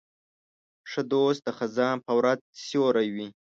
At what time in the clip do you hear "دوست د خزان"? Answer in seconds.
1.11-1.95